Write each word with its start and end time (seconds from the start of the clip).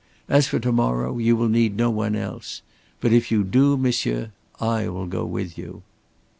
As 0.27 0.47
for 0.47 0.57
to 0.61 0.71
morrow, 0.71 1.19
you 1.19 1.35
will 1.35 1.47
need 1.47 1.77
no 1.77 1.91
one 1.91 2.15
else. 2.15 2.63
But 3.01 3.13
if 3.13 3.29
you 3.29 3.43
do, 3.43 3.77
monsieur, 3.77 4.31
I 4.59 4.87
will 4.87 5.05
go 5.05 5.25
with 5.27 5.59
you." 5.59 5.83